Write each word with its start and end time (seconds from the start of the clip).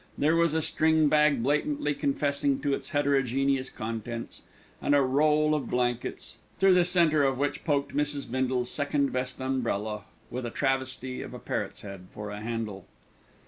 There 0.17 0.35
was 0.35 0.55
a 0.55 0.63
string 0.63 1.09
bag 1.09 1.43
blatantly 1.43 1.93
confessing 1.93 2.59
to 2.61 2.73
its 2.73 2.89
heterogeneous 2.89 3.69
contents, 3.69 4.41
and 4.81 4.95
a 4.95 5.01
roll 5.03 5.53
of 5.53 5.69
blankets, 5.69 6.39
through 6.57 6.73
the 6.73 6.85
centre 6.85 7.23
of 7.23 7.37
which 7.37 7.63
poked 7.63 7.95
Mrs. 7.95 8.25
Bindle's 8.31 8.71
second 8.71 9.13
best 9.13 9.39
umbrella, 9.39 10.05
with 10.31 10.47
a 10.47 10.49
travesty 10.49 11.21
of 11.21 11.35
a 11.35 11.39
parrot's 11.39 11.81
head 11.81 12.07
for 12.15 12.31
a 12.31 12.39
handle. 12.41 12.87